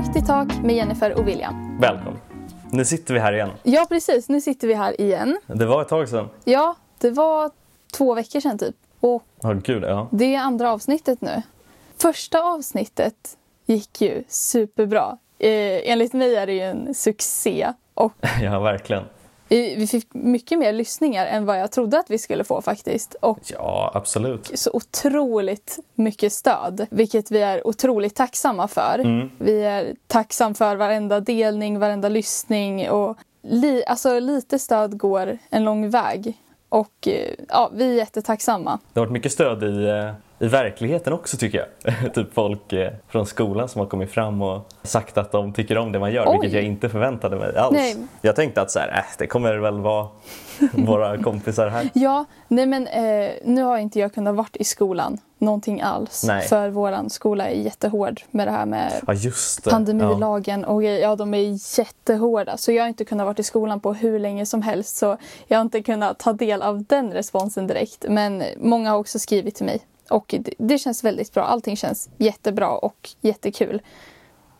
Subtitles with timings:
[0.00, 1.78] Högt i tak med Jennifer och William.
[1.80, 2.20] Välkommen.
[2.70, 3.50] Nu sitter vi här igen.
[3.62, 4.28] Ja, precis.
[4.28, 5.38] Nu sitter vi här igen.
[5.46, 6.28] Det var ett tag sedan.
[6.44, 7.50] Ja, det var
[7.92, 8.74] två veckor sedan typ.
[9.00, 10.08] Och Ja, gud ja.
[10.10, 11.42] det är andra avsnittet nu.
[11.98, 13.14] Första avsnittet
[13.66, 15.18] gick ju superbra.
[15.38, 17.72] Eh, enligt mig är det ju en succé.
[17.94, 18.12] Och
[18.42, 19.04] Ja, verkligen.
[19.56, 23.14] Vi fick mycket mer lyssningar än vad jag trodde att vi skulle få faktiskt.
[23.14, 24.50] Och Ja, absolut.
[24.58, 29.28] så otroligt mycket stöd, vilket vi är otroligt tacksamma för.
[29.44, 35.64] Vi är tacksam för varenda delning, varenda lyssning och li, alltså, lite stöd går en
[35.64, 36.34] lång väg.
[36.68, 38.78] Och eh, ja, vi är jättetacksamma.
[38.92, 40.12] Det har varit mycket stöd i, eh,
[40.42, 42.14] i verkligheten också tycker jag.
[42.14, 45.92] typ folk eh, från skolan som har kommit fram och sagt att de tycker om
[45.92, 46.32] det man gör, Oj.
[46.32, 47.72] vilket jag inte förväntade mig alls.
[47.72, 47.96] Nej.
[48.22, 50.08] Jag tänkte att så här, äh, det kommer väl vara
[50.72, 51.90] våra kompisar här.
[51.94, 56.24] Ja, nej men eh, nu har inte jag kunnat varit i skolan någonting alls.
[56.26, 56.48] Nej.
[56.48, 59.14] För våran skola är jättehård med det här med Ja,
[59.64, 59.70] det.
[59.70, 61.00] pandemilagen och grejer.
[61.00, 62.56] ja, de är jättehårda.
[62.56, 64.96] Så jag har inte kunnat vara i skolan på hur länge som helst.
[64.96, 65.16] Så
[65.46, 68.04] jag har inte kunnat ta del av den responsen direkt.
[68.08, 69.80] Men många har också skrivit till mig.
[70.10, 71.42] Och det, känns väldigt bra.
[71.42, 73.82] Allting känns jättebra och jättekul.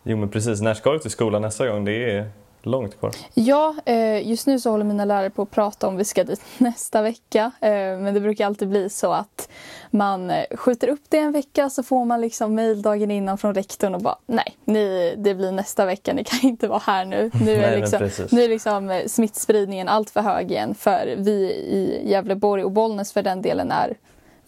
[0.03, 0.61] Jo, men precis.
[0.61, 1.85] När ska du till skolan nästa gång?
[1.85, 2.31] Det är
[2.63, 3.11] långt kvar.
[3.33, 6.41] Ja, eh, just nu så håller mina lärare på att prata om vi ska dit
[6.57, 7.51] nästa vecka.
[7.61, 9.49] Eh, men det brukar alltid bli så att
[9.91, 13.55] man eh, skjuter upp det en vecka så får man liksom mejl dagen innan från
[13.55, 17.31] rektorn och bara nej, ni, det blir nästa vecka, ni kan inte vara här nu.
[17.33, 21.31] Nu Nej, är men liksom, nu är liksom smittspridningen allt för hög igen för vi
[21.51, 23.97] i Gävleborg och Bollnäs för den delen är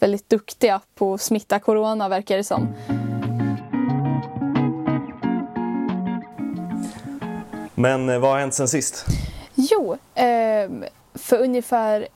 [0.04, 2.68] väldigt duktiga på att smitta corona verkar det som.
[7.76, 9.06] Men eh, vad har hänt sen sist?
[9.56, 12.08] Jo, ehm, för ungefär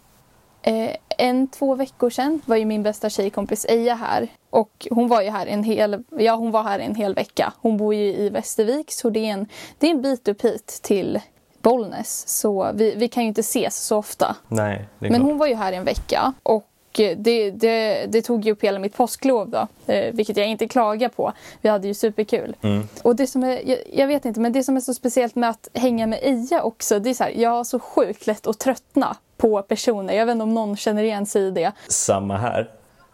[0.61, 4.27] eh, en, två veckor sedan var ju min bästa tjejkompis Eja här.
[4.49, 7.53] Och hon var ju här en hel, ja, hon var här en hel vecka.
[7.61, 9.47] Hon bor ju i Västervik så det är en,
[9.79, 11.19] det är en bit upp hit till
[11.61, 12.27] Bollnäs.
[12.27, 14.35] Så vi, vi kan ju inte ses så ofta.
[14.47, 15.21] Nej, Men klart.
[15.21, 18.97] hon var ju här en vecka och det, det, det tog ju upp hela mitt
[18.97, 21.33] påsklov då, eh, vilket jag inte klagar på.
[21.61, 22.55] Vi hade ju superkul.
[22.61, 22.87] Mm.
[23.03, 25.49] Och det som är, jag, jag vet inte, men det som är så speciellt med
[25.49, 28.59] att hänga med Ia också, det är så här, jag har så sjukt lätt att
[28.59, 30.13] tröttna på personer.
[30.13, 31.71] Jag vet inte om någon känner igen sig i det.
[31.87, 32.69] Samma här.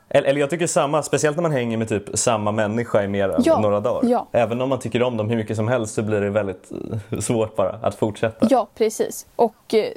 [0.10, 3.42] Eller, jag tycker samma, speciellt när man hänger med typ samma människa i mer än
[3.46, 4.10] Ja, några dagar.
[4.10, 4.28] ja.
[4.32, 6.72] Även om man tycker om dem hur mycket som helst så blir det väldigt
[7.12, 8.48] eh, svårt bara att fortsätta.
[8.50, 9.26] Ja, precis.
[9.36, 9.88] Och eh,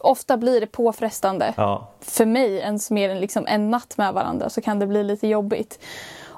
[0.00, 1.54] ofta blir det påfrestande.
[1.56, 1.88] Ja.
[2.00, 5.26] för mig ens mer än liksom en natt med varandra så kan det bli lite
[5.26, 5.78] jobbigt.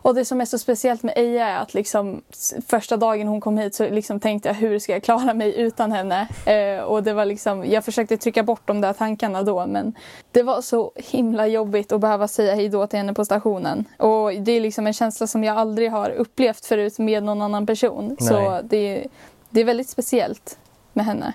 [0.03, 2.22] Och det som är så speciellt med Eija är att liksom,
[2.66, 5.92] första dagen hon kom hit så liksom tänkte jag hur ska jag klara mig utan
[5.92, 6.28] henne?
[6.47, 9.94] Eh, och det var liksom, jag försökte trycka bort de där tankarna då men
[10.31, 13.84] det var så himla jobbigt att behöva säga hej då till henne på stationen.
[13.97, 17.66] Och det är liksom en känsla som jag aldrig har upplevt förut med någon annan
[17.66, 18.16] person.
[18.20, 18.60] Så Nej.
[18.64, 19.06] det,
[19.50, 20.58] det är väldigt speciellt
[20.92, 21.32] med henne.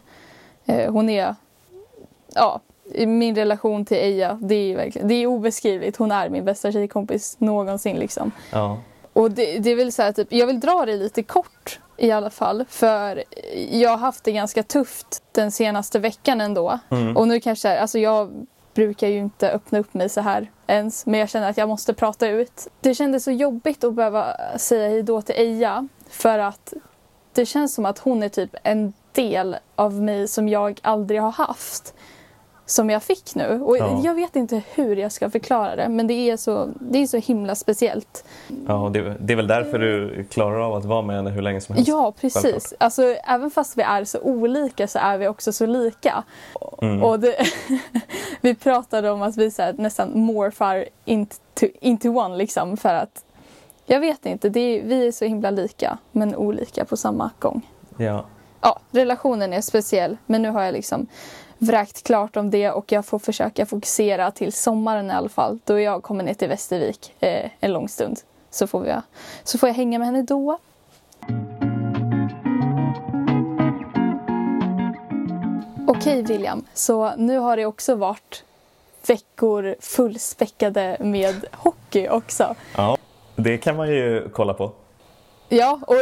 [0.65, 1.35] Eh, hon är
[2.37, 2.61] ja,
[3.07, 5.97] min relation till Eija, det är verkligen, det är obeskrivligt.
[5.97, 8.31] Hon är min bästa tjejkompis någonsin liksom.
[8.51, 8.77] ja.
[9.13, 12.11] Och det, det är väl så här, typ, jag vill dra det lite kort i
[12.11, 12.65] alla fall.
[12.69, 13.23] För
[13.71, 16.79] jag har haft det ganska tufft den senaste veckan ändå.
[16.89, 17.17] Mm.
[17.17, 21.05] Och nu kanske, alltså jag brukar ju inte öppna upp mig så här ens.
[21.05, 22.67] Men jag känner att jag måste prata ut.
[22.81, 25.87] Det kändes så jobbigt att behöva säga hej då till Eija.
[26.09, 26.73] För att
[27.33, 31.31] det känns som att hon är typ en del av mig som jag aldrig har
[31.31, 31.93] haft.
[32.69, 33.61] Som jag fick nu.
[33.61, 34.01] Och Ja.
[34.03, 35.89] jag vet inte hur jag ska förklara det.
[35.89, 38.23] Men det är så, det är så himla speciellt.
[38.67, 41.61] ja det, det är väl därför du klarar av att vara med henne hur länge
[41.61, 41.89] som helst.
[41.89, 42.41] Ja, precis.
[42.43, 42.73] Självklart.
[42.79, 46.23] Alltså, även fast vi är så olika så är vi också så lika.
[46.81, 47.03] Mm.
[47.03, 47.35] Och det,
[48.41, 53.23] vi pratade om att vi så här, nästan morfar into, into one liksom för att
[53.85, 57.69] jag vet inte, det är, vi är så himla lika men olika på samma gång.
[57.97, 58.25] Ja.
[58.61, 61.07] Ja, relationen är speciell men nu har jag liksom
[61.57, 65.79] vräkt klart om det och jag får försöka fokusera till sommaren i alla fall då
[65.79, 68.19] jag kommer ner till Västervik eh, en lång stund.
[68.49, 68.93] Så får, vi,
[69.43, 70.57] så får jag hänga med henne då.
[75.87, 78.43] Okej William, så nu har det också varit
[79.07, 82.55] veckor fullspäckade med hockey också.
[82.75, 82.97] ja.
[83.39, 84.71] Det kan man ju kolla på.
[85.49, 85.95] Ja, och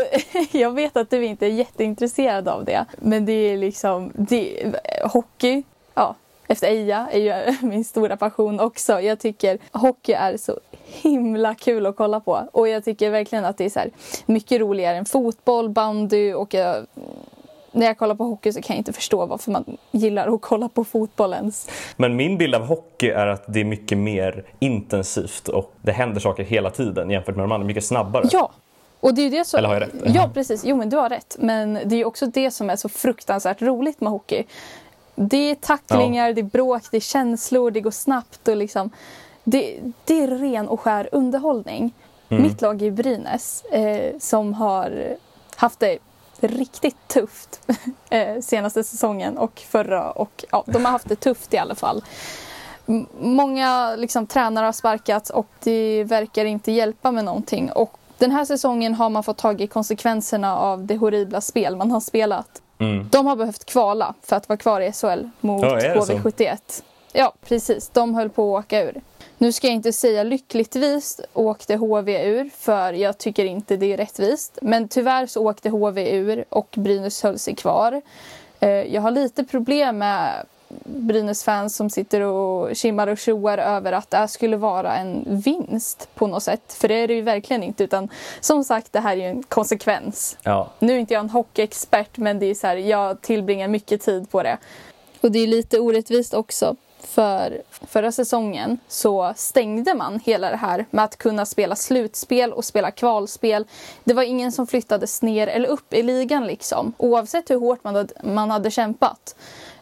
[0.51, 2.85] jag vet att du inte är jätteintresserad av det.
[2.97, 5.63] Men det är liksom, det, hockey,
[5.93, 6.15] ja,
[6.47, 9.01] efter Eija är ju min stora passion också.
[9.01, 12.47] Jag tycker hockey är så himla kul att kolla på.
[12.51, 13.89] Och jag tycker verkligen att det är så här,
[14.25, 16.85] mycket roligare än fotboll, bandy och jag,
[17.71, 20.69] när jag kollar på hockey så kan jag inte förstå varför man gillar att kolla
[20.69, 21.69] på fotboll ens.
[21.97, 26.19] Men min bild av hockey är att det är mycket mer intensivt och det händer
[26.19, 28.25] saker hela tiden jämfört med de andra, mycket snabbare.
[28.31, 28.51] Ja,
[29.05, 29.57] Och det är det som...
[29.57, 29.93] Eller har jag rätt?
[30.15, 30.63] Ja, precis.
[30.65, 31.35] Jo, men du har rätt.
[31.39, 34.43] Men det är också det som är så fruktansvärt roligt med hockey.
[35.15, 36.33] Det är tacklingar, Ja.
[36.33, 38.89] det är bråk, det är känslor, det går snabbt och liksom...
[39.43, 41.93] Det, det är ren och skär underhållning.
[42.29, 42.43] Mm.
[42.43, 45.15] Mitt lag är Brynäs eh, som har
[45.55, 45.97] haft det
[46.39, 47.61] riktigt tufft
[48.09, 50.11] eh, senaste säsongen och förra.
[50.11, 52.03] Och, ja, de har haft det tufft i alla fall.
[52.87, 57.71] M- Många liksom, tränare har sparkats och det verkar inte hjälpa med någonting.
[57.71, 61.91] Och den här säsongen har man fått tag i konsekvenserna av det horribla spel man
[61.91, 62.61] har spelat.
[62.79, 63.09] Mm.
[63.11, 66.13] De har behövt kvala för att vara kvar i SHL mot Ja, är det så?
[66.13, 66.83] HV71.
[67.13, 67.89] Ja, precis.
[67.89, 69.01] De höll på att åka ur.
[69.37, 73.97] Nu ska jag inte säga lyckligtvis åkte HV ur, för jag tycker inte det är
[73.97, 74.59] rättvist.
[74.61, 78.01] Men tyvärr så åkte HV ur och Brynäs höll sig kvar.
[78.59, 80.45] Eh, Jag har lite problem med
[80.85, 86.09] Brynäs-fans som sitter och kimmar och tjoar över att det här skulle vara en vinst
[86.15, 86.73] på något sätt.
[86.73, 87.83] För det är det ju verkligen inte.
[87.83, 88.09] Utan
[88.39, 90.37] som sagt, det här är ju en konsekvens.
[90.43, 90.69] Ja.
[90.79, 94.31] Nu är inte jag en hockeyexpert men det är så här, jag tillbringar mycket tid
[94.31, 94.57] på det.
[95.21, 96.75] Och det är lite orättvist också.
[96.99, 102.65] För förra säsongen så stängde man hela det här med att kunna spela slutspel och
[102.65, 103.65] spela kvalspel.
[104.03, 106.93] Det var ingen som flyttades ner eller upp i ligan liksom.
[106.97, 109.35] Oavsett hur hårt man hade, man hade kämpat.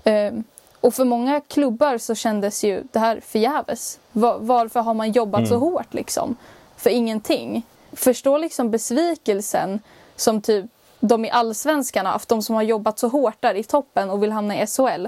[0.04, 0.44] Ehm,
[0.84, 4.00] och för många klubbar så kändes ju det här förgäves.
[4.12, 6.36] Va- varför har man jobbat så hårt liksom?
[6.78, 7.64] För ingenting.
[7.94, 9.80] Förstå liksom besvikelsen
[10.16, 10.66] som typ
[11.00, 12.30] de i allsvenskan har haft.
[12.30, 15.06] De som har jobbat så hårt där i toppen och vill hamna i SHL.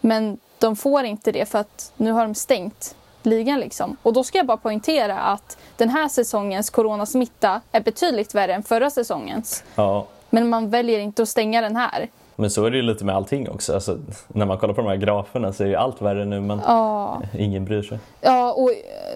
[0.00, 3.96] Men de får inte det för att nu har de stängt ligan liksom.
[4.02, 8.62] Och då ska jag bara poängtera att den här säsongens coronasmitta är betydligt värre än
[8.62, 9.64] förra säsongens.
[9.74, 10.06] ja.
[10.30, 12.08] Men man väljer inte att stänga den här.
[12.36, 13.74] Men så är det ju lite med allting också.
[13.74, 13.98] Alltså,
[14.28, 17.22] när man kollar på de här graferna så är ju allt värre nu men Ja.
[17.38, 17.98] ingen bryr sig.
[18.20, 18.70] Ja, och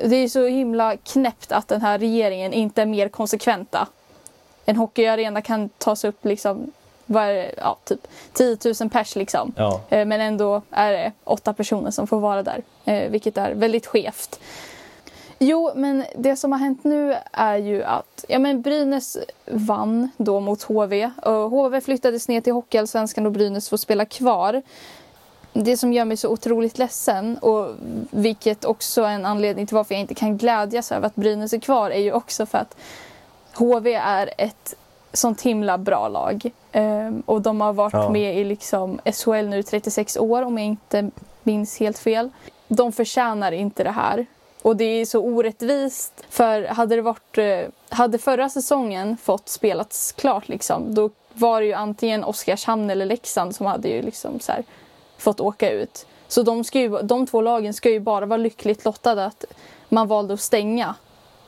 [0.04, 3.88] det är så himla knäppt att den här regeringen inte är mer konsekventa.
[4.64, 6.72] En hockeyarena kan tas upp liksom
[7.06, 7.26] var,
[7.56, 8.00] ja, typ
[8.32, 9.52] 10 000 pers liksom.
[9.56, 9.80] Ja.
[9.88, 13.86] Eh, Men ändå är det åtta personer som får vara där, eh, vilket är väldigt
[13.86, 14.40] skevt.
[15.42, 19.16] Jo, men det som har hänt nu är ju att ja, men Brynäs
[19.46, 21.10] vann då mot HV.
[21.22, 24.62] Och HV flyttades ner till Hockeyallsvenskan och Brynäs får spela kvar.
[25.52, 27.68] Det som gör mig så otroligt ledsen och
[28.10, 31.58] vilket också är en anledning till varför jag inte kan glädjas över att Brynäs är
[31.58, 32.76] kvar är ju också för att
[33.54, 34.74] HV är ett
[35.12, 36.50] sånt himla bra lag.
[36.72, 38.10] Ehm, och de har varit Ja.
[38.10, 41.10] med i liksom SHL nu i 36 år om jag inte
[41.42, 42.30] minns helt fel.
[42.68, 44.26] De förtjänar inte det här.
[44.62, 46.24] Och det är så orättvist.
[46.28, 51.66] För hade det varit, eh, hade förra säsongen fått spelats klart liksom, då var det
[51.66, 54.64] ju antingen Oskarshamn eller Leksand som hade ju liksom så här,
[55.18, 56.06] fått åka ut.
[56.28, 59.44] Så de, ska ju, de två lagen ska ju bara vara lyckligt lottade att
[59.88, 60.94] man valde att stänga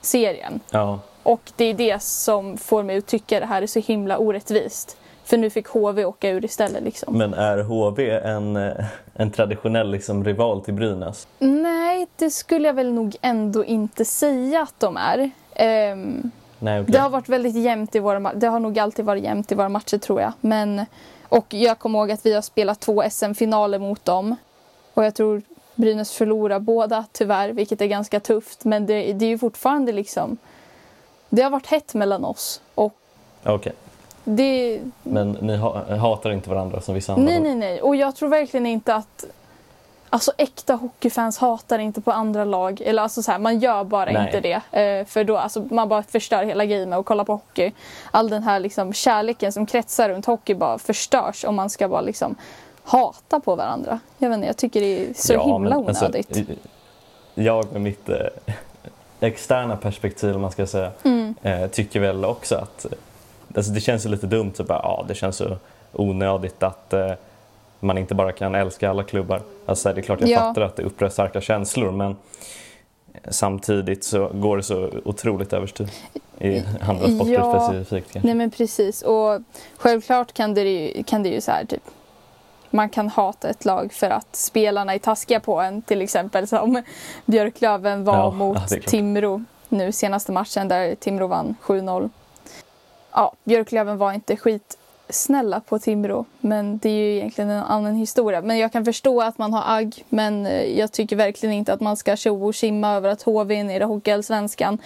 [0.00, 0.60] serien.
[0.70, 1.00] Ja.
[1.22, 4.96] Och det är det som får mig att tycka det här är så himla orättvist.
[5.32, 7.18] För nu fick HV åka ur istället liksom.
[7.18, 8.84] Men är HV en, eh,
[9.14, 11.28] en traditionell liksom, rival till Brynäs?
[11.38, 15.30] Nej, det skulle jag väl nog ändå inte säga att de är.
[15.54, 16.92] Ehm, Nej, okej.
[16.92, 19.68] det har varit väldigt jämnt i våra Det har nog alltid varit jämnt i våra
[19.68, 20.32] matcher tror jag.
[20.40, 20.86] Men,
[21.28, 24.36] och jag kommer ihåg att vi har spelat två SM-finaler mot dem.
[24.94, 25.42] Och jag tror
[25.74, 28.64] Brynäs förlorar båda tyvärr, vilket är ganska tufft.
[28.64, 30.36] Men det, det är ju fortfarande liksom...
[31.28, 32.60] Det har varit hett mellan oss.
[32.74, 32.94] Och
[33.42, 33.72] Okej.
[34.24, 37.24] Det, Men ni ha, hatar inte varandra som vissa andra?
[37.30, 37.82] Nej, nej, nej.
[37.82, 39.24] Och jag tror verkligen inte att...
[40.10, 42.80] Alltså äkta hockeyfans hatar inte på andra lag.
[42.80, 44.26] Eller alltså så här, man gör bara Nej.
[44.26, 44.80] inte det.
[44.82, 47.72] Eh, för då, alltså, man bara förstör hela grejen med att kolla på hockey.
[48.10, 52.00] All den här liksom, kärleken som kretsar runt hockey bara förstörs om man ska bara
[52.00, 52.34] liksom
[52.84, 53.98] hata på varandra.
[54.18, 56.36] Jag vet inte, jag tycker det är så Ja, himla men alltså, onödigt.
[56.36, 56.58] i-
[57.34, 58.16] jag med mitt eh,
[59.20, 61.34] externa perspektiv, om man ska säga, Mm.
[61.42, 62.86] eh, tycker väl också att
[63.56, 64.52] alltså det känns lite dumt.
[64.54, 65.56] Så bara, ja, det känns så
[65.92, 67.12] onödigt att eh,
[67.80, 69.42] man inte bara kan älska alla klubbar.
[69.66, 70.38] Alltså, det är klart jag Ja.
[70.38, 72.16] fattar att det upprör starka känslor men
[73.28, 75.88] samtidigt så går det så otroligt överstyr
[76.38, 77.68] i andra sporter Ja.
[77.72, 78.12] specifikt.
[78.12, 78.26] kanske.
[78.28, 79.02] Nej men precis.
[79.02, 79.40] Och
[79.76, 81.82] självklart kan det ju, kan det ju så här typ
[82.70, 85.82] man kan hata ett lag för att spelarna är taskiga på en.
[85.82, 86.82] Till exempel som
[87.26, 88.76] Björklöven var Ja, mot ja.
[88.86, 92.10] Timrå nu senaste matchen där Timrå vann 7-0.
[93.12, 98.42] Ja, Björklöven var inte skitsnälla på Timrå men det är ju egentligen en annan historia.
[98.42, 101.80] Men jag kan förstå att man har agg men eh, jag tycker verkligen inte att
[101.80, 104.78] man ska tjo och simma över att HV är nere i Hockeyallsvenskan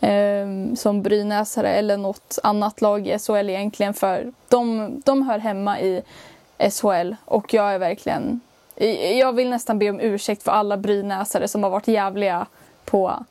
[0.00, 5.80] eh, som Brynäsare eller något annat lag i SHL egentligen för de, de hör hemma
[5.80, 6.02] i
[6.70, 8.40] SHL och jag är verkligen
[9.18, 12.46] jag vill nästan be om ursäkt för alla brynäsare som har varit jävliga
[12.84, 13.24] på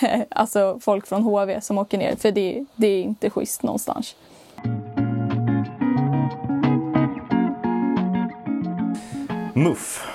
[0.30, 2.16] alltså folk från HV som åker ner.
[2.16, 4.14] För det, det är inte schysst någonstans.
[9.54, 10.06] MUF,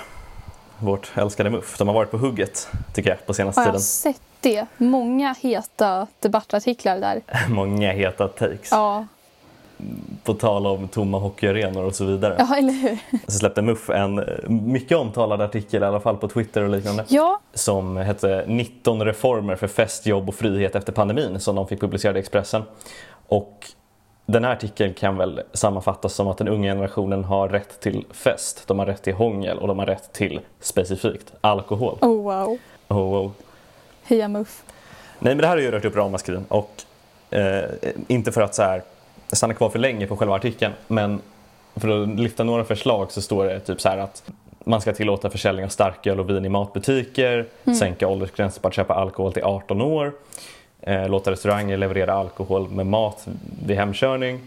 [0.78, 3.82] vårt älskade MUF, de har varit på hugget tycker jag på senaste Har jag tiden.
[3.82, 4.66] sett det?
[4.76, 7.22] Många heta debattartiklar där.
[7.48, 8.68] Många heta takes.
[8.70, 9.06] Ja,
[10.24, 12.36] På tal om tomma hockeyarenor och så vidare.
[12.38, 12.98] ja eller hur?
[13.26, 17.04] Så släppte MUF en eh, mycket omtalad artikel, i alla fall på Twitter och liknande.
[17.08, 21.80] Ja, som hette 19 reformer för fest, jobb och frihet efter pandemin som de fick
[21.80, 22.62] publicerad i Expressen.
[23.28, 23.66] Och
[24.26, 28.62] den här artikeln kan väl sammanfattas som att den unga generationen har rätt till fest,
[28.66, 31.98] de har rätt till hångel och de har rätt till specifikt alkohol.
[32.00, 32.58] oh wow.
[32.88, 33.30] Oh, oh.
[34.04, 34.62] Heja Muff.
[35.18, 36.82] Nej men det här har ju rört upp ramaskrin och
[37.30, 37.64] eh,
[38.08, 38.82] inte för att så här,
[39.32, 41.20] stanna kvar för länge på själva artikeln men
[41.76, 44.22] för att lyfta några förslag så står det typ så här att
[44.64, 47.46] man ska tillåta försäljning av starköl och vin i matbutiker,
[47.78, 50.12] sänka åldersgränsen på att köpa alkohol till 18 år,
[50.80, 53.26] eh, låta restauranger leverera alkohol med mat
[53.66, 54.40] vid hemkörning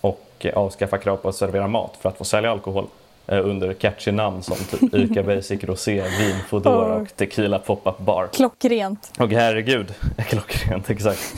[0.00, 2.86] och eh, avskaffa krav på att servera mat för att få sälja alkohol
[3.26, 8.28] under catchy namn som typ Ica Basic Rosé, Vin Foodora och Tequila Pop-Up Bar.
[8.32, 9.12] Klockrent.
[9.18, 9.94] Och herregud,
[10.28, 11.34] klockrent exakt.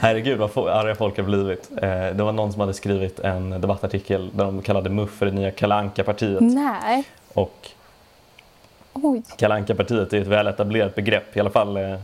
[0.00, 1.70] Herregud vad arga folk har blivit.
[1.82, 5.32] Eh, det var någon som hade skrivit en debattartikel där de kallade MUF för det
[5.32, 7.04] nya kalanka partiet Nej.
[7.34, 7.68] Och
[8.92, 9.22] Oj.
[9.38, 11.94] kalanka partiet är ett väl etablerat begrepp, i alla fall eh,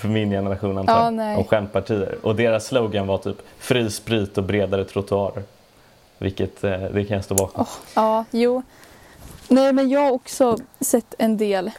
[0.00, 1.36] för min generation antar Ja, jag, nej.
[1.36, 2.14] om skämtpartier.
[2.22, 5.42] Och deras slogan var typ fri sprit och bredare trottoarer.
[6.24, 7.64] Vilket, eh, det kan jag stå bakom.
[7.94, 8.62] Ja, jo.
[9.48, 11.70] Nej, men jag har också sett en del,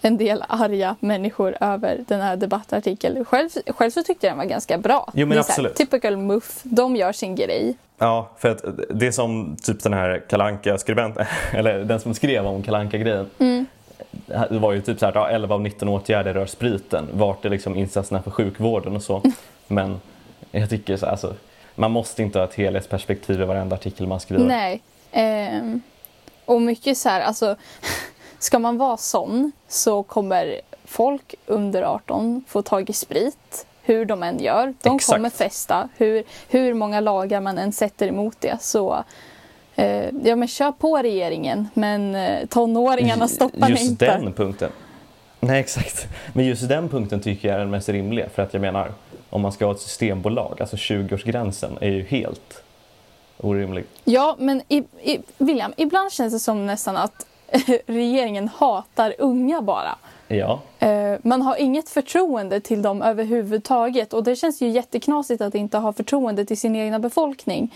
[0.00, 3.24] en del arga människor över den här debattartikeln.
[3.24, 5.10] Själv, själv så tyckte jag den var ganska bra.
[5.14, 5.76] Jo, men Det är så här, absolut.
[5.76, 6.60] typical muff.
[6.62, 7.76] De gör sin grej.
[7.98, 12.62] Ja, för att det som typ den här kalanka skribenten eller den som skrev om
[12.62, 13.30] kalanka grejen
[14.26, 17.08] Det var ju typ så här, ja, 11 av 19 åtgärder rör spriten.
[17.12, 19.22] Vart är liksom insatserna för sjukvården och så.
[19.66, 20.00] Men
[20.50, 21.34] jag tycker så alltså,
[21.80, 24.44] man måste inte ha ett helhetsperspektiv i varenda artikel man skriver.
[24.44, 24.82] Nej.
[25.12, 25.80] Ehm,
[26.44, 27.56] och mycket så här, alltså.
[28.38, 33.66] Ska man vara sån så kommer folk under 18 få tag i sprit.
[33.82, 34.74] Hur de än gör.
[34.82, 35.16] De Exakt.
[35.16, 35.88] kommer festa.
[35.96, 38.56] Hur, hur många lagar man än sätter emot det.
[38.60, 39.04] Så
[39.76, 41.68] eh, ja, men kör på regeringen.
[41.74, 44.06] Men eh, tonåringarna stoppar Just inte.
[44.06, 44.70] den punkten.
[45.40, 46.08] Nej, exakt.
[46.32, 48.28] Men just den punkten tycker jag är den mest rimliga.
[48.28, 48.92] För att jag menar,
[49.30, 52.62] om man ska ha ett systembolag, alltså 20-årsgränsen är ju helt
[53.36, 53.84] orimlig.
[54.04, 57.26] Ja, men i, i, William, ibland känns det som nästan att
[57.86, 59.98] regeringen hatar unga bara.
[60.28, 65.54] Ja, Eh, man har inget förtroende till dem överhuvudtaget och det känns ju jätteknasigt att
[65.54, 67.74] inte ha förtroende till sin egna befolkning.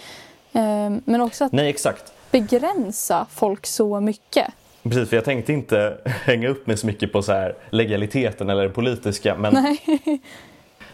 [0.53, 2.13] Eh, men också att nej exakt.
[2.31, 4.47] begränsa folk så mycket.
[4.83, 8.63] Precis, för jag tänkte inte hänga upp mig så mycket på så här legaliteten eller
[8.63, 9.35] det politiska.
[9.35, 9.79] Men Nej.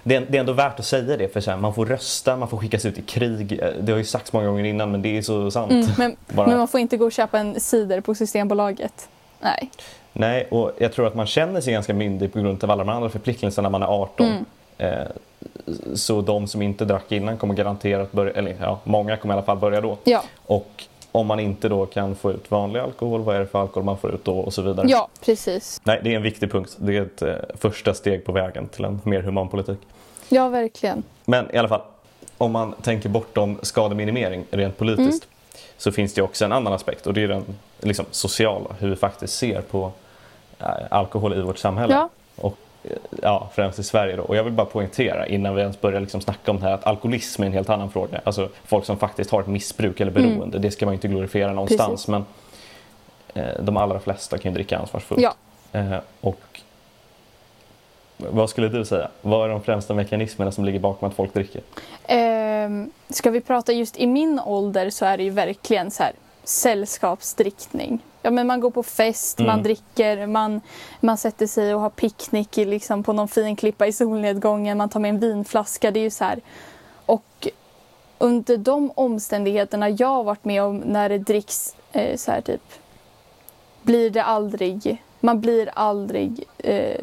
[0.02, 2.36] det är, det är ändå värt att säga det, för så här, man får rösta,
[2.36, 3.60] man får skickas ut i krig.
[3.62, 5.72] Eh, Det har ju sagts många gånger innan, men det är så sant.
[5.72, 9.08] Mm, men, men man får inte gå och köpa en cider på Systembolaget.
[9.40, 9.70] Nej.
[10.12, 12.90] Nej, och jag tror att man känner sig ganska myndig på grund av alla de
[12.90, 14.26] andra förpliktelserna när man är 18.
[14.26, 14.44] Mm.
[14.78, 15.06] Eh,
[15.94, 19.46] så de som inte drack innan kommer garanterat börja, eller ja, många kommer i alla
[19.46, 19.98] fall börja då.
[20.04, 23.60] Ja, Och om man inte då kan få ut vanlig alkohol, vad är det för
[23.60, 24.86] alkohol man får ut då och så vidare.
[24.88, 25.80] ja precis.
[25.84, 26.76] Nej, det är en viktig punkt.
[26.78, 29.78] Det är ett eh, första steg på vägen till en mer human politik.
[30.28, 31.02] Ja, verkligen.
[31.24, 31.82] Men i alla fall,
[32.38, 35.26] om man tänker bortom skademinimering rent politiskt
[35.76, 37.44] så finns det också en annan aspekt och det är den
[37.80, 39.92] liksom, sociala, hur vi faktiskt ser på
[40.58, 41.94] eh, alkohol i vårt samhälle.
[41.94, 42.08] Ja.
[42.36, 42.56] Och,
[43.22, 44.22] ja, främst i Sverige då.
[44.22, 46.86] Och jag vill bara poängtera innan vi ens börjar liksom snacka om det här att
[46.86, 48.20] alkoholism är en helt annan fråga.
[48.24, 51.90] Alltså folk som faktiskt har ett missbruk eller beroende, det ska man inte glorifiera någonstans.
[51.90, 52.08] Precis.
[52.08, 52.24] Men
[53.34, 55.22] eh, de allra flesta kan ju dricka ansvarsfullt.
[55.22, 55.34] Ja.
[55.72, 56.40] Eh, och
[58.16, 59.08] vad skulle du säga?
[59.22, 61.62] Vad är de främsta mekanismerna som ligger bakom att folk dricker?
[62.06, 66.12] Ehm, ska vi prata just i min ålder så är det ju verkligen så här
[66.44, 68.00] sällskapsdrickning.
[68.22, 69.52] Ja, men man går på fest, Mm.
[69.52, 70.60] man dricker, man,
[71.00, 74.88] man sätter sig och har picknick i, liksom, på någon fin klippa i solnedgången, man
[74.88, 75.90] tar med en vinflaska.
[75.90, 76.40] Det är ju så här.
[77.06, 77.48] Och
[78.18, 82.62] under de omständigheterna jag har varit med om när det dricks eh, så här typ
[83.82, 87.00] blir det aldrig, man blir aldrig eh,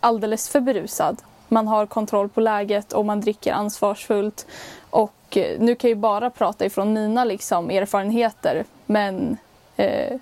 [0.00, 1.16] alldeles för berusad.
[1.52, 4.46] Man har kontroll på läget och man dricker ansvarsfullt.
[4.90, 9.36] Och eh, nu kan jag ju bara prata ifrån mina liksom, erfarenheter men
[9.76, 10.16] eh,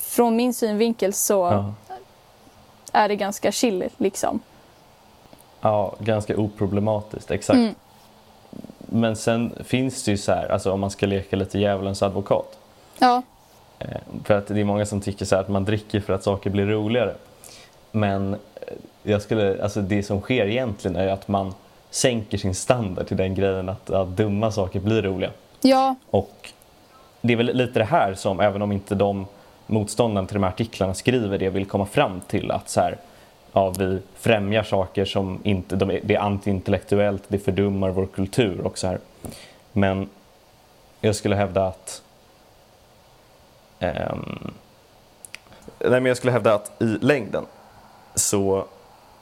[0.00, 1.74] från min synvinkel så Ja.
[2.92, 4.40] är det ganska chill liksom.
[5.60, 7.56] ja, ganska oproblematiskt, exakt.
[7.56, 7.74] Mm.
[8.78, 12.58] Men sen finns det ju så här, alltså om man ska leka lite djävulens advokat.
[12.98, 13.22] Ja,
[13.78, 16.22] Eh, för att det är många som tycker så här att man dricker för att
[16.22, 17.14] saker blir roligare.
[17.92, 18.38] Men eh,
[19.02, 21.54] jag skulle, alltså det som sker egentligen är att man
[21.90, 25.30] sänker sin standard till den grejen att, att dumma saker blir roliga.
[25.60, 26.52] Ja, Och
[27.20, 29.26] det är väl lite det här som, även om inte de
[29.66, 32.96] motståndarna till de här artiklarna skriver det, vill komma fram till att så här,
[33.52, 38.60] ja, vi främjar saker som inte, de är, det är antiintellektuellt, det fördummar vår kultur
[38.60, 38.98] och så här.
[39.72, 40.08] Men
[41.00, 42.02] jag skulle hävda att
[43.78, 44.52] ehm,
[45.78, 47.44] nej, men jag skulle hävda att i längden
[48.14, 48.64] så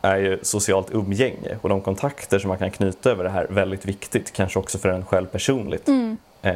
[0.02, 3.84] är ju socialt umgänge och de kontakter som man kan knyta över det här väldigt
[3.84, 5.88] viktigt, kanske också för en själv personligt.
[6.42, 6.54] Eh,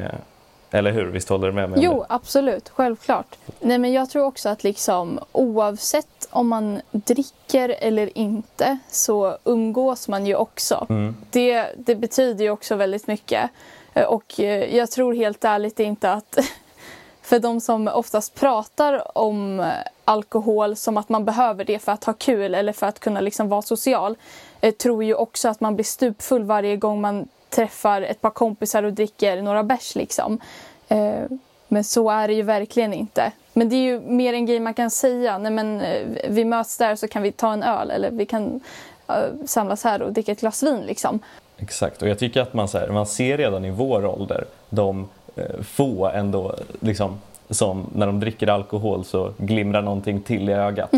[0.71, 1.05] eller hur?
[1.05, 2.69] Visst håller du med mig Jo, absolut.
[2.69, 3.37] Självklart.
[3.61, 10.09] Nej, men jag tror också att liksom, oavsett om man dricker eller inte så umgås
[10.09, 10.87] man ju också.
[10.89, 11.17] Mm.
[11.31, 13.51] Det, det betyder ju också väldigt mycket.
[13.95, 16.39] Eh, Och eh, jag tror helt ärligt inte att
[17.23, 19.67] för de som oftast pratar om eh,
[20.05, 23.49] alkohol som att man behöver det för att ha kul eller för att kunna liksom
[23.49, 24.17] vara social
[24.61, 28.83] eh, tror ju också att man blir stupfull varje gång man träffar ett par kompisar
[28.83, 29.95] och dricker några bärs.
[29.95, 30.39] Liksom.
[30.89, 31.15] Eh,
[31.69, 33.33] Men så är det ju verkligen inte.
[33.53, 35.39] Men det är ju mer en grej man kan säga.
[35.39, 38.61] Nej, men, eh, vi möts där så kan vi ta en öl eller vi kan
[39.09, 39.15] eh,
[39.47, 40.81] samlas här och dricka ett glas vin.
[40.81, 41.21] Liksom.
[41.59, 45.09] Exakt, och jag tycker att man, så här, man ser redan i vår ålder de
[45.37, 47.21] eh, få ändå liksom,
[47.51, 50.93] som när de dricker alkohol så glimrar någonting till i ögat.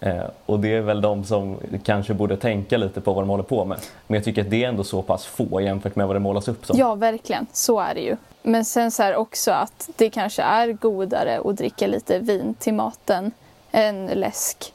[0.00, 3.44] Eh, och det är väl de som kanske borde tänka lite på vad de håller
[3.44, 3.78] på med.
[4.06, 6.48] Men jag tycker att det är ändå så pass få jämfört med vad det målas
[6.48, 6.78] upp som.
[6.78, 7.46] Ja, verkligen.
[7.52, 8.16] Så är det ju.
[8.42, 12.74] Men sen så här också att det kanske är godare att dricka lite vin till
[12.74, 13.32] maten
[13.72, 14.72] än läsk.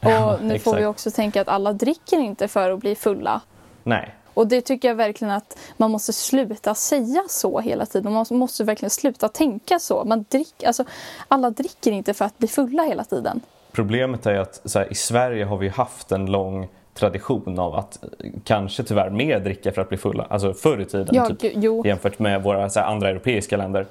[0.00, 3.40] Och Ja, nu får vi också tänka att alla dricker inte för att bli fulla.
[3.82, 8.12] Nej, Och det tycker jag verkligen att man måste sluta säga så hela tiden.
[8.12, 10.04] Man måste verkligen sluta tänka så.
[10.04, 10.84] Man drick, alltså,
[11.28, 13.40] alla dricker inte för att bli fulla hela tiden.
[13.72, 18.30] Problemet är att här, i Sverige har vi haft en lång tradition av att eh,
[18.44, 20.26] kanske tyvärr mer dricka för att bli fulla.
[20.30, 23.86] Alltså förr i tiden Ja, typ, jämfört med våra här, andra europeiska länder.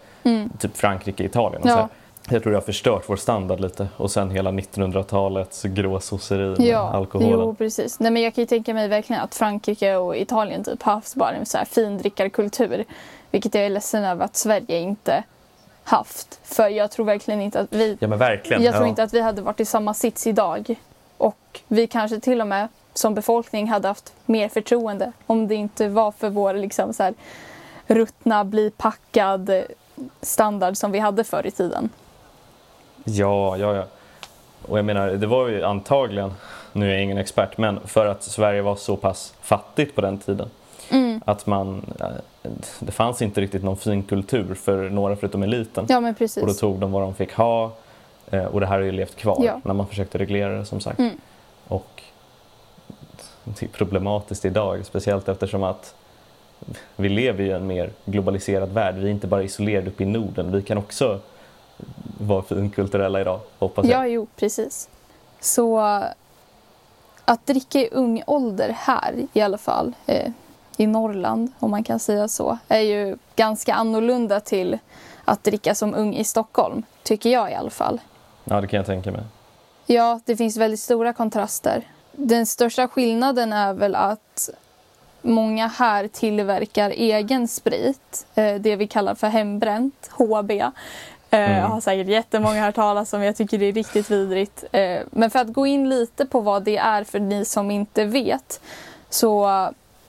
[0.60, 1.74] Typ Frankrike, Italien och Ja.
[1.74, 1.88] så här.
[2.32, 6.90] Jag tror det har förstört vår standard lite och sen hela 1900-talets gråsosseri med Ja,
[6.94, 7.40] alkoholen.
[7.40, 8.00] jo precis.
[8.00, 11.32] Nej, men jag kan ju tänka mig verkligen att Frankrike och Italien typ haft bara
[11.32, 12.86] en så här findrickarkultur.
[13.32, 15.24] Vilket jag är ledsen över att Sverige inte
[15.84, 16.40] haft.
[16.44, 18.64] För jag tror verkligen inte att vi Ja men verkligen.
[18.64, 18.90] Jag tror ja.
[18.90, 20.76] inte att vi hade varit i samma sits idag.
[21.18, 25.88] Och vi kanske till och med som befolkning hade haft mer förtroende om det inte
[25.88, 27.14] var för vår liksom så här,
[27.88, 29.52] ruttna, bli packad
[30.22, 31.90] standard som vi hade förr i tiden.
[33.04, 33.84] Ja, ja, ja.
[34.68, 36.34] Och jag menar, det var ju antagligen,
[36.74, 40.18] nu är jag ingen expert, men för att Sverige var så pass fattigt på den
[40.18, 40.50] tiden.
[40.92, 41.22] Mm.
[41.26, 45.86] Att man, eh, det fanns inte riktigt någon fin kultur för några förutom eliten.
[45.90, 46.60] Ja men Och då precis.
[46.60, 47.72] tog de vad de fick ha.
[48.32, 49.62] eh, Och det här har ju levt kvar Ja.
[49.64, 51.00] när man försökte reglera det som sagt.
[51.00, 51.18] Mm.
[51.68, 52.04] Och
[53.44, 55.96] det är problematiskt idag, speciellt eftersom att
[56.96, 58.96] vi lever i en mer globaliserad värld.
[58.96, 60.52] Vi är inte bara isolerade uppe i Norden.
[60.52, 61.20] Vi kan också
[62.18, 64.02] vara finkulturella idag, hoppas jag.
[64.02, 64.90] Ja, jo precis.
[65.40, 65.80] Så
[67.26, 70.32] att dricka i ung ålder här i alla fall, eh,
[70.78, 74.78] i Norrland om man kan säga så, är ju ganska annorlunda till
[75.26, 78.02] att dricka som ung i Stockholm, tycker jag i alla fall.
[78.44, 79.22] Ja, det kan jag tänka mig.
[79.86, 81.88] Ja, det finns väldigt stora kontraster.
[82.12, 84.50] Den största skillnaden är väl att
[85.22, 88.28] många här tillverkar egen sprit.
[88.36, 90.52] Eh, det vi kallar för hembränt, HB.
[91.32, 91.58] Eh, Mm.
[91.58, 94.64] Jag har säkert jättemånga hört talas om, jag tycker det är riktigt vidrigt.
[94.72, 98.06] Eh, men för att gå in lite på vad det är för ni som inte
[98.06, 98.62] vet
[99.10, 99.48] så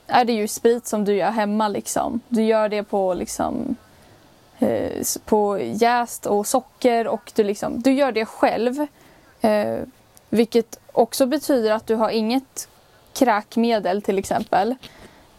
[0.07, 1.67] är det ju sprit som du gör hemma.
[1.67, 2.21] Liksom.
[2.29, 3.75] Du gör det på liksom
[4.59, 8.87] eh, på jäst och socker och du, liksom, du gör det själv.
[10.29, 12.67] Vilket också betyder att du har inget
[13.13, 14.75] kräkmedel till exempel.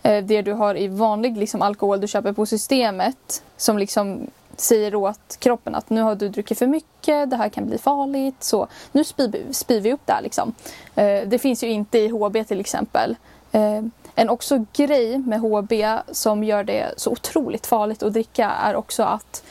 [0.03, 5.37] Det du har i vanlig liksom, alkohol du köper på systemet som liksom säger åt
[5.39, 8.45] kroppen att nu har du druckit för mycket, det här kan bli farligt.
[8.45, 10.23] Så nu spyr, spyr vi upp det här.
[10.23, 10.55] Liksom.
[10.95, 13.17] Eh, det finns ju inte i HB till exempel.
[13.53, 13.81] Eh,
[14.15, 15.73] en också grej med HB
[16.13, 19.43] som gör det så otroligt farligt att dricka är också att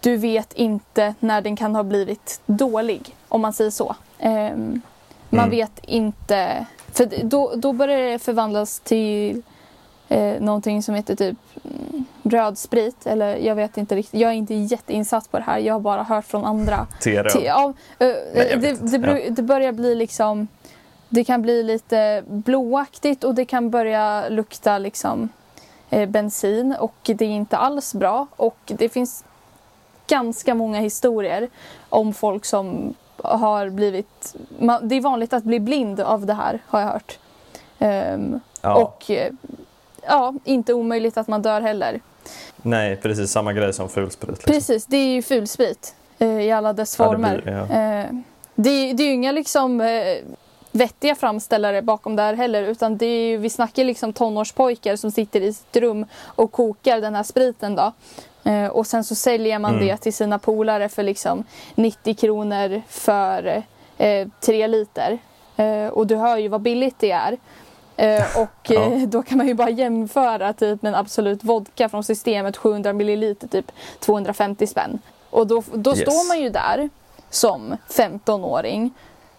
[0.00, 3.96] du vet inte när den kan ha blivit dålig, om man säger så.
[4.18, 4.80] Ehm,
[5.30, 5.50] man Mm.
[5.50, 9.42] vet inte, för då, då börjar det förvandlas till
[10.08, 14.34] eh, någonting som heter typ mm, röd sprit, eller jag vet inte riktigt, jag är
[14.34, 16.86] inte jätteinsatt på det här, jag har bara hört från andra.
[17.32, 20.48] Te- Ja, jag det, det, bru- det börjar bli liksom...
[21.08, 25.28] Det kan bli lite blåaktigt och det kan börja lukta liksom
[25.90, 28.26] eh, bensin och det är inte alls bra.
[28.36, 29.24] Och det finns
[30.06, 31.48] ganska många historier
[31.88, 34.36] om folk som har blivit...
[34.58, 37.18] Man, det är vanligt att bli blind av det här har jag hört.
[37.78, 38.74] Ehm, Ja.
[38.74, 39.32] Och eh,
[40.08, 42.00] ja, inte omöjligt att man dör heller.
[42.64, 44.30] Nej, precis samma grej som fulsprit.
[44.30, 44.52] Liksom.
[44.52, 47.40] Precis, det är ju fulsprit eh, i alla dess Ja, det former.
[47.42, 47.60] blir ja.
[47.60, 48.06] Eh,
[48.54, 50.16] det, det är ju inga liksom eh,
[50.72, 55.10] vettiga framställare bakom det här heller utan det är ju, vi snackar liksom tonårspojkar som
[55.10, 57.92] sitter i sitt rum och kokar den här spriten då.
[58.50, 59.86] Eh, och sen så säljer man Mm.
[59.86, 63.62] det till sina polare för liksom 90 kronor för
[63.98, 65.18] eh, tre liter.
[65.56, 67.36] Eh, och du hör ju vad billigt det är.
[67.96, 68.80] Eh, och Ja.
[68.92, 72.92] eh, då kan man ju bara jämföra typ med en Absolut Vodka från systemet 700
[72.92, 74.98] milliliter typ 250 spänn.
[75.30, 76.00] Och då, då Yes.
[76.00, 76.90] står man ju där
[77.30, 78.90] som 15-åring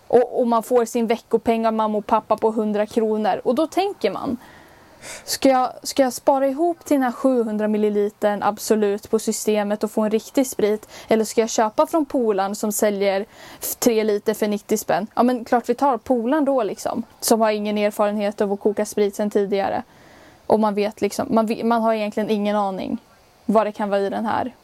[0.07, 3.41] och, och man får sin veckopeng av mamma och pappa på 100 kronor.
[3.43, 4.37] Och då tänker man,
[5.23, 9.91] ska jag, ska jag spara ihop till den här 700 millilitern Absolut på systemet och
[9.91, 10.89] få en riktig sprit?
[11.07, 13.25] Eller ska jag köpa från Polan som säljer
[13.79, 15.07] 3 liter för 90 spänn?
[15.15, 17.03] Ja men klart vi tar Polan då liksom.
[17.19, 19.83] Som har ingen erfarenhet av att koka sprit sedan tidigare.
[20.47, 22.97] Och man vet liksom, man, man har egentligen ingen aning
[23.45, 24.55] vad det kan vara i den här.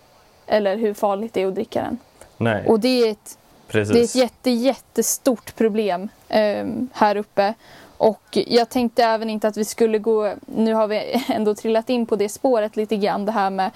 [0.47, 1.97] Eller hur farligt det är att dricka den.
[2.37, 3.93] Nej, Och det är ett precis.
[3.93, 7.53] det är ett jätte, jättestort problem ehm, här uppe.
[8.01, 12.05] Och jag tänkte även inte att vi skulle gå, nu har vi ändå trillat in
[12.05, 13.71] på det spåret lite grann, det här med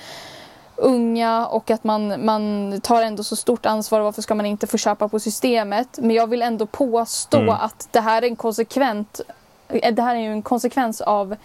[0.76, 4.00] unga och att man, man tar ändå så stort ansvar.
[4.02, 6.00] Varför ska man inte få köpa på systemet?
[6.02, 7.50] Men jag vill ändå påstå Mm.
[7.50, 9.22] att det här är en konsekvent,
[9.68, 11.36] eh, det här är ju en konsekvens av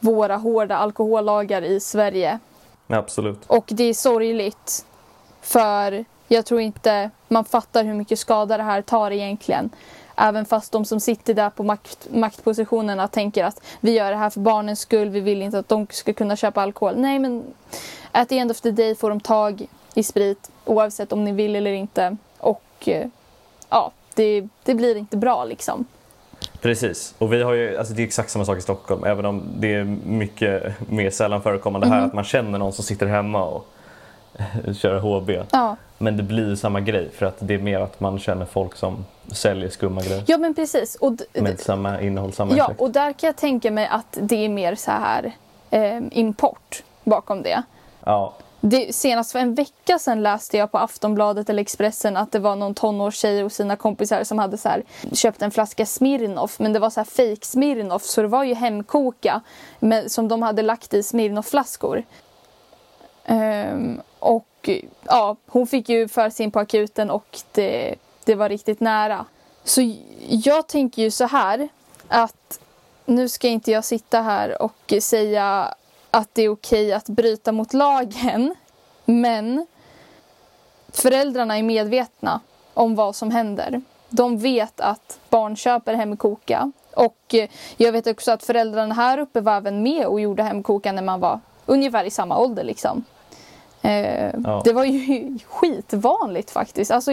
[0.00, 2.38] våra hårda alkohollagar i Sverige.
[2.86, 3.44] Absolut.
[3.46, 4.86] Och det är sorgligt.
[5.40, 9.70] För jag tror inte man fattar hur mycket skada det här tar egentligen.
[10.20, 14.30] Även fast de som sitter där på makt, maktpositionerna tänker att vi gör det här
[14.30, 16.94] för barnens skull, vi vill inte att de ska kunna köpa alkohol.
[16.96, 17.44] Nej men
[18.12, 21.56] at the end of the day får de tag i sprit oavsett om ni vill
[21.56, 22.16] eller inte.
[22.38, 23.06] Och eh,
[23.70, 25.84] ja, det, det blir inte bra liksom.
[26.60, 29.42] Precis, och vi har ju, alltså det är exakt samma sak i Stockholm även om
[29.56, 32.06] det är mycket mer sällan förekommande här Mhm.
[32.06, 33.66] att man känner någon som sitter hemma och
[34.76, 35.30] kör HB.
[35.50, 38.76] Ja, Men det blir samma grej för att det är mer att man känner folk
[38.76, 40.94] som säljer skumma grejer ja men precis.
[40.94, 42.80] Och med samma innehåll, samma Ja, effekt.
[42.80, 45.32] och där kan jag tänka mig att det är mer så här
[45.70, 47.62] eh, import bakom det.
[48.04, 48.94] Ja, det.
[48.94, 52.74] Senast för en vecka sedan läste jag på Aftonbladet eller Expressen att det var någon
[52.74, 54.82] tonårstjej och sina kompisar som hade så här,
[55.12, 58.54] köpt en flaska Smirnoff men det var så här fake Smirnoff så det var ju
[58.54, 59.40] hemkoka
[59.78, 62.02] men, som de hade lagt i Smirnoff-flaskor.
[63.24, 64.47] Ehm, och
[65.04, 67.94] ja, hon fick ju för sig in på akuten och det,
[68.24, 69.26] det var riktigt nära.
[69.64, 69.94] Så
[70.28, 71.68] jag tänker ju så här
[72.08, 72.60] att
[73.06, 75.74] nu ska inte jag sitta här och säga
[76.10, 78.54] att det är okej att bryta mot lagen.
[79.04, 79.66] Men
[80.88, 82.40] föräldrarna är medvetna
[82.74, 83.82] om vad som händer.
[84.08, 86.72] De vet att barn köper hemkoka.
[86.94, 90.92] Och eh, jag vet också att föräldrarna här uppe var även med och gjorde hemkoka
[90.92, 92.64] när man var ungefär i samma ålder.
[92.64, 93.04] Liksom.
[93.82, 94.62] Eh, Ja.
[94.64, 96.90] Det var ju skitvanligt faktiskt.
[96.90, 97.12] Alltså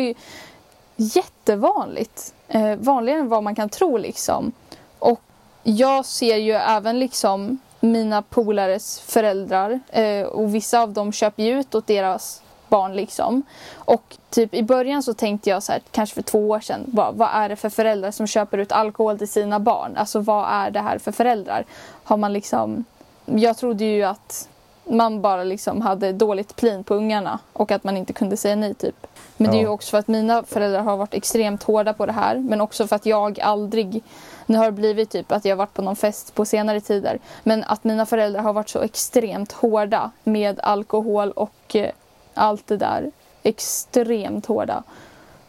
[0.96, 2.34] jättevanligt.
[2.48, 4.52] Eh, vanligare än vad man kan tro liksom.
[5.00, 5.22] Och
[5.64, 11.60] jag ser ju även liksom mina polares föräldrar eh, och vissa av dem köper ju
[11.60, 13.44] ut åt deras barn liksom.
[13.76, 17.16] Och typ i början så tänkte jag så här, kanske för två år sedan, vad,
[17.16, 19.98] vad är det för föräldrar som köper ut alkohol till sina barn?
[19.98, 21.66] Alltså vad är det här för föräldrar?
[22.04, 22.86] Har man liksom,
[23.26, 24.50] jag trodde ju att
[24.90, 28.74] man bara liksom hade dåligt plin på ungarna och att man inte kunde säga nej
[28.74, 29.08] typ.
[29.38, 29.70] Men det är ju Ja.
[29.70, 32.96] också för att mina föräldrar har varit extremt hårda på det här men också för
[32.96, 34.04] att jag aldrig
[34.46, 37.20] nu har det blivit typ att jag varit på någon fest på senare tider.
[37.44, 41.92] Men att mina föräldrar har varit så extremt hårda med alkohol och eh,
[42.34, 43.12] allt det där.
[43.44, 44.84] Extremt hårda.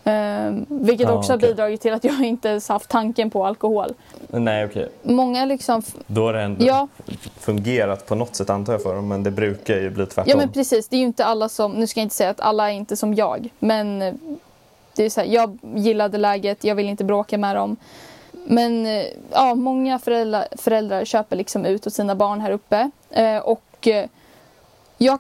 [0.09, 3.95] Ehm, vilket Ja, också har bidragit till att jag inte ens haft tanken på alkohol.
[4.29, 4.89] nej okej.
[5.03, 5.83] Många liksom...
[6.07, 6.89] Då har det ändå Ja,
[7.41, 10.31] fungerat på något sätt antar jag för dem men det brukar ju bli tvärtom.
[10.31, 10.89] ja men precis.
[10.89, 11.73] Det är ju inte alla som...
[11.73, 13.49] Nu ska jag inte säga att alla är inte som jag.
[13.59, 14.15] Men eh,
[14.95, 16.65] det är så här, jag gillade läget.
[16.65, 17.77] Jag vill inte bråka med dem.
[18.33, 22.91] Men eh, ja, många föräldrar, föräldrar köper liksom ut åt sina barn här uppe.
[23.11, 24.07] Eh, och eh,
[24.99, 25.19] jag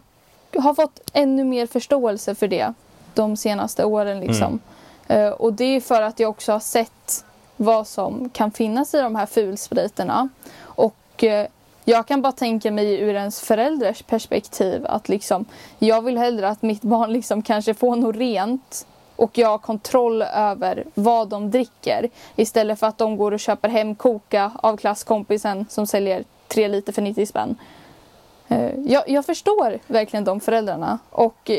[0.59, 2.72] har fått ännu mer förståelse för det
[3.14, 4.20] de senaste åren.
[4.20, 4.53] Liksom.
[4.53, 4.75] Eh,
[5.08, 7.24] Eh, och det är för att jag också har sett
[7.56, 10.28] vad som kan finnas i de här fulspriterna.
[10.62, 11.46] Och eh,
[11.84, 15.44] jag kan bara tänka mig ur ens föräldrars perspektiv att liksom,
[15.78, 20.22] jag vill hellre att mitt barn liksom kanske får något rent och jag har kontroll
[20.22, 25.66] över vad de dricker istället för att de går och köper hem koka av klasskompisen
[25.70, 27.56] som säljer tre liter för 90 spänn.
[28.48, 31.50] Eh, jag, jag förstår verkligen de föräldrarna och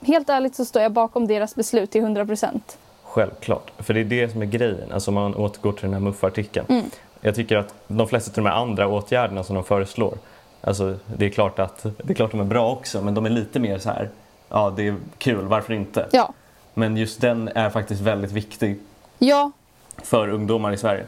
[0.00, 2.78] helt ärligt så står jag bakom deras beslut till 100 procent.
[3.12, 3.72] Självklart.
[3.78, 4.92] För det är det som är grejen.
[4.92, 6.66] Alltså om man återgår till den här MUF-artikeln.
[6.68, 6.84] Mm.
[7.20, 10.18] Jag tycker att de flesta av de här andra åtgärderna som de föreslår,
[10.60, 13.30] alltså det är klart att det är klart de är bra också, men de är
[13.30, 14.10] lite mer så här,
[14.48, 16.08] ja det är kul, varför inte?
[16.12, 16.32] Ja.
[16.74, 18.78] Men just den är faktiskt väldigt viktig
[19.18, 19.50] Ja,
[20.02, 21.06] för ungdomar i Sverige.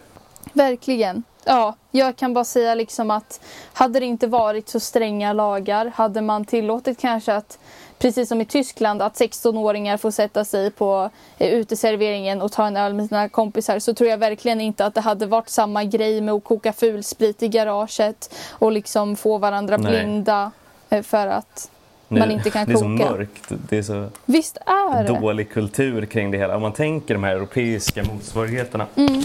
[0.53, 1.23] Verkligen.
[1.47, 3.41] Ja, jag kan bara säga liksom att
[3.73, 7.59] hade det inte varit så stränga lagar, hade man tillåtit kanske att,
[7.99, 12.77] precis som i Tyskland, att 16-åringar får sätta sig på eh, uteserveringen och ta en
[12.77, 16.21] öl med sina kompisar så tror jag verkligen inte att det hade varit samma grej
[16.21, 19.91] med att koka fulsprit i garaget och liksom få varandra Nej.
[19.93, 20.51] blinda
[20.91, 21.71] eh, för att
[22.09, 23.11] man inte kan det är så koka.
[23.11, 25.21] mörkt, det är så Visst är det?
[25.21, 26.57] dålig kultur kring det hela.
[26.57, 29.23] Om man tänker de här europeiska motsvarigheterna Mm.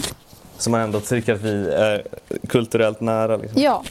[0.60, 2.06] Så man ändå tycker att vi är
[2.48, 3.82] kulturellt nära liksom, Ja.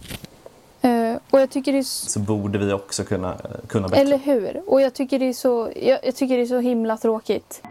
[0.81, 3.35] Eh, och jag tycker det är s- så borde vi också kunna,
[3.67, 4.01] kunna bättre.
[4.01, 4.61] Eller hur?
[4.67, 7.61] Och jag tycker det är så, jag, jag tycker det är så himla tråkigt.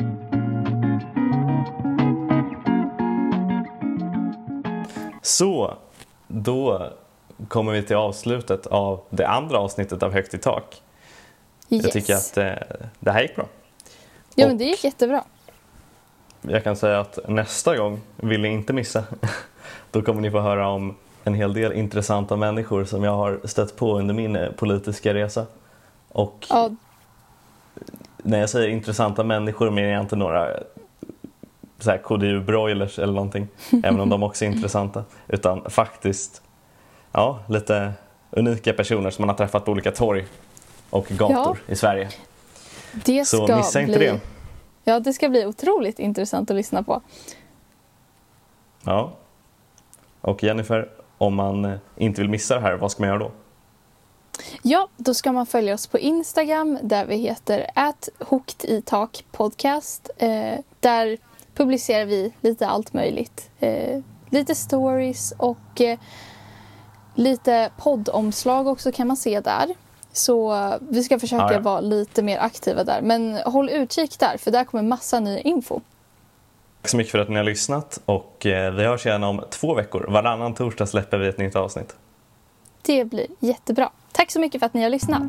[5.22, 5.76] Så,
[6.26, 6.90] då
[7.48, 10.82] kommer vi till avslutet av det andra avsnittet av Högt i tak.
[11.70, 11.82] Yes.
[11.84, 13.46] Jag tycker att eh, det här gick bra.
[14.34, 15.24] Ja och- men det gick jättebra.
[16.42, 19.05] Jag kan säga att nästa gång vill ni inte missa.
[19.90, 23.77] Då kommer ni få höra om en hel del intressanta människor som jag har stött
[23.77, 25.46] på under min eh, politiska resa.
[26.09, 26.70] Och Ja,
[28.22, 30.61] när jag säger intressanta människor menar jag inte några eh,
[31.79, 33.48] så KDU-broilers eller någonting,
[33.85, 36.42] även om de också är intressanta, utan faktiskt
[37.12, 37.92] ja, lite
[38.31, 40.27] unika personer som man har träffat på olika torg
[40.90, 42.09] och gator i Sverige.
[42.92, 43.88] det Så ska missa bli...
[43.88, 44.20] inte det.
[44.88, 47.03] Ja, det ska bli otroligt intressant att lyssna på.
[48.85, 49.12] Ja.
[50.20, 53.31] Och Jennifer, om man eh, inte vill missa det här, vad ska man göra då?
[54.62, 57.66] Ja, då ska man följa oss på Instagram där vi heter
[59.33, 60.11] podcast.
[60.16, 61.18] Eh, där
[61.55, 63.51] publicerar vi lite allt möjligt.
[63.61, 65.98] Eh, lite stories och eh,
[67.14, 69.74] lite poddomslag också kan man se där.
[70.12, 71.61] Så vi ska försöka Ja, ja.
[71.61, 73.03] vara lite mer aktiva där.
[73.03, 75.81] Men håll utkik där för där kommer massa ny info.
[76.83, 79.75] Tack så mycket för att ni har lyssnat och eh, vi hörs igen om två
[79.75, 80.07] veckor.
[80.09, 81.97] Varannan torsdag släpper vi ett nytt avsnitt.
[82.83, 83.90] Det blir jättebra.
[84.12, 85.23] Tack så mycket för att ni har lyssnat.